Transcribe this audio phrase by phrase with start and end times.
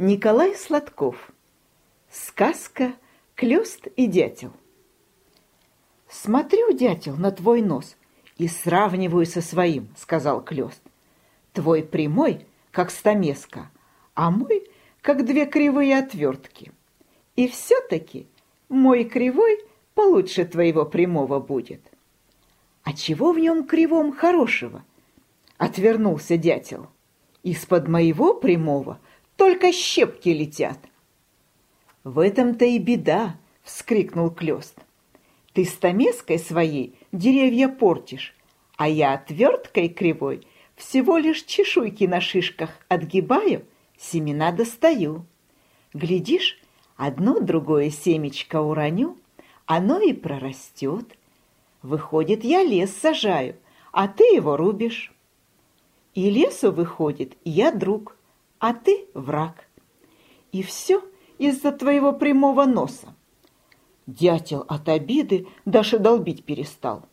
[0.00, 1.32] Николай Сладков.
[2.08, 2.92] Сказка
[3.34, 4.52] «Клёст и дятел».
[6.08, 7.96] «Смотрю, дятел, на твой нос
[8.36, 10.80] и сравниваю со своим»,— сказал Клёст.
[11.52, 13.72] «Твой прямой, как стамеска,
[14.14, 14.70] а мой,
[15.00, 16.70] как две кривые отвертки.
[17.34, 18.28] И все-таки
[18.68, 19.58] мой кривой
[19.94, 21.80] получше твоего прямого будет».
[22.84, 24.84] «А чего в нем кривом хорошего?»—
[25.58, 26.86] отвернулся дятел.
[27.42, 29.00] «Из-под моего прямого
[29.38, 30.78] только щепки летят.
[32.02, 34.74] В этом-то и беда, вскрикнул Клёст.
[35.52, 38.34] Ты стамеской своей деревья портишь,
[38.76, 43.64] а я отверткой кривой всего лишь чешуйки на шишках отгибаю,
[43.96, 45.24] семена достаю.
[45.94, 46.60] Глядишь,
[46.96, 49.18] одно другое семечко уроню,
[49.66, 51.16] оно и прорастет.
[51.82, 53.54] Выходит, я лес сажаю,
[53.92, 55.12] а ты его рубишь.
[56.14, 58.17] И лесу выходит, я друг,
[58.58, 59.68] а ты враг.
[60.52, 61.02] И все
[61.38, 63.14] из-за твоего прямого носа.
[64.06, 67.04] Дятел от обиды даже долбить перестал.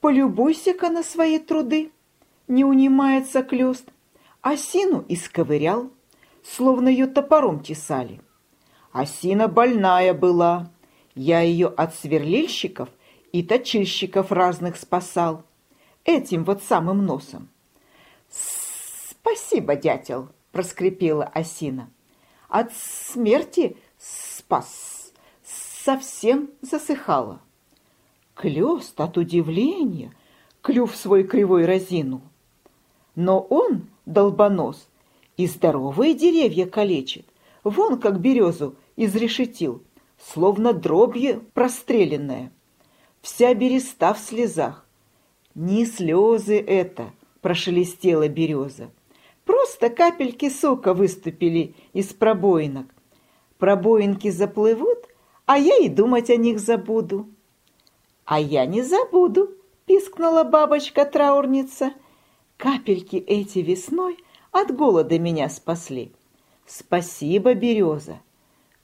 [0.00, 1.92] Полюбуйся-ка на свои труды,
[2.48, 3.88] не унимается клёст.
[4.40, 5.90] Осину исковырял,
[6.42, 8.20] словно ее топором тесали.
[8.92, 10.70] Осина больная была,
[11.14, 12.88] я ее от сверлильщиков
[13.32, 15.44] и точильщиков разных спасал,
[16.04, 17.48] этим вот самым носом.
[18.28, 21.90] Спасибо, дятел, проскрипела осина.
[22.48, 25.12] От смерти спас,
[25.44, 27.40] совсем засыхала.
[28.34, 30.12] Клёст от удивления
[30.62, 32.22] клюв свой кривой разинул.
[33.14, 34.88] Но он, долбонос,
[35.36, 37.26] и здоровые деревья калечит,
[37.64, 39.82] вон как березу изрешетил,
[40.18, 42.52] словно дробью простреленная.
[43.20, 44.86] Вся береста в слезах.
[45.54, 48.90] Не слезы это, прошелестела береза.
[49.44, 52.86] Просто капельки сока выступили из пробоинок.
[53.58, 55.08] Пробоинки заплывут,
[55.46, 57.28] а я и думать о них забуду.
[58.24, 59.50] А я не забуду,
[59.86, 61.92] пискнула бабочка-траурница.
[62.56, 64.16] Капельки эти весной
[64.52, 66.12] от голода меня спасли.
[66.66, 68.20] Спасибо, береза.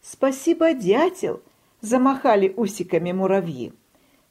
[0.03, 1.41] Спасибо, дятел,
[1.81, 3.73] замахали усиками муравьи.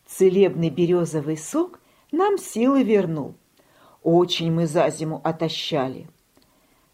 [0.05, 1.79] Целебный березовый сок
[2.11, 3.35] нам силы вернул.
[4.03, 6.07] Очень мы за зиму отощали.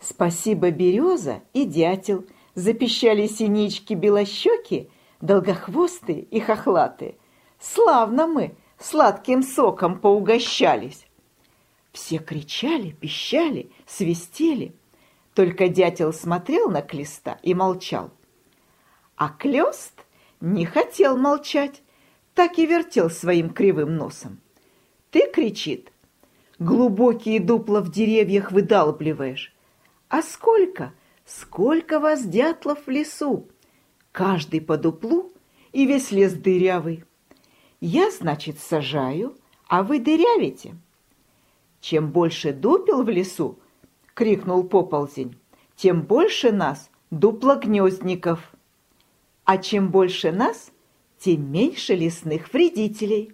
[0.04, 2.26] Спасибо, береза и дятел,
[2.56, 4.90] запищали синички белощеки,
[5.22, 7.16] долгохвостые и хохлатые.
[7.58, 11.08] Славно мы сладким соком поугощались.
[11.94, 14.74] Все кричали, пищали, свистели.
[15.36, 18.12] Только дятел смотрел на Клеста и молчал.
[19.16, 19.94] А Клёст
[20.42, 21.82] не хотел молчать,
[22.36, 24.42] так и вертел своим кривым носом.
[25.12, 25.94] «Ты,— кричит,—
[26.60, 29.54] глубокие дупла в деревьях выдалбливаешь,
[30.14, 30.94] а сколько,
[31.26, 33.48] сколько вас дятлов в лесу?
[34.12, 35.34] Каждый по дуплу
[35.72, 37.04] и весь лес дырявый.
[37.82, 39.36] Я, значит, сажаю,
[39.68, 40.76] а вы дырявите.
[41.82, 43.58] Чем больше дупел в лесу,
[44.14, 45.36] крикнул поползень,
[45.76, 48.54] тем больше нас дуплогнездников.
[49.46, 50.72] А чем больше нас,
[51.18, 53.34] тем меньше лесных вредителей.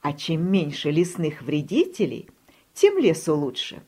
[0.00, 2.28] А чем меньше лесных вредителей,
[2.74, 3.84] тем лесу лучше.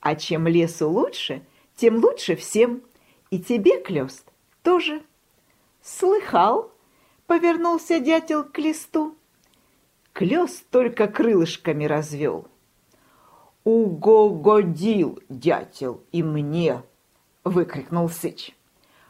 [0.00, 1.44] А чем лесу лучше,
[1.80, 2.82] тем лучше всем.
[3.30, 4.30] И тебе, Клёст,
[4.62, 5.02] тоже.
[5.82, 6.70] Слыхал?
[7.26, 9.16] Повернулся дятел к листу.
[10.12, 12.46] Клёст только крылышками развел.
[13.62, 16.82] «Угогодил, дятел, и мне!»—
[17.44, 18.56] выкрикнул Сыч.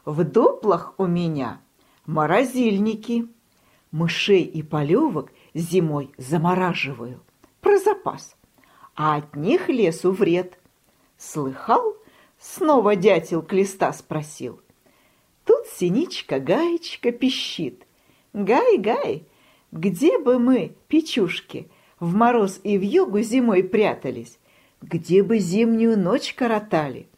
[0.05, 1.61] «В дуплах у меня
[2.05, 3.29] морозильники.
[3.93, 7.23] Мышей и полевок зимой замораживаю.
[7.61, 8.37] Про запас.
[8.95, 10.59] А от них лесу вред.
[11.17, 11.97] Слыхал,
[12.41, 14.61] Снова дятел Клеста спросил.
[15.45, 17.87] Тут синичка-гаечка пищит.
[18.33, 19.25] Гай-гай,
[19.73, 21.69] где бы мы, печушки,
[21.99, 24.39] в мороз и в югу зимой прятались,
[24.81, 27.09] где бы зимнюю ночь коротали?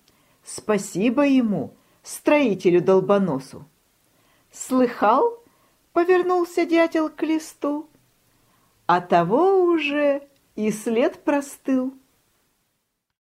[0.43, 1.72] Спасибо ему,
[2.03, 3.65] строителю-долбоносу.
[4.51, 5.39] Слыхал?
[5.92, 7.89] Повернулся дятел к листу.
[8.86, 10.22] А того уже
[10.57, 11.95] и след простыл.